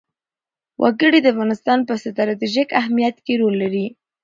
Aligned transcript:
وګړي 0.81 1.19
د 1.21 1.27
افغانستان 1.33 1.79
په 1.87 1.93
ستراتیژیک 2.03 2.69
اهمیت 2.81 3.15
کې 3.25 3.33
رول 3.41 3.55
لري. 3.63 3.85